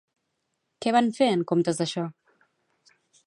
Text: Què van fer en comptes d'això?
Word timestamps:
Què 0.85 0.93
van 0.95 1.11
fer 1.17 1.27
en 1.35 1.45
comptes 1.53 1.81
d'això? 1.81 2.09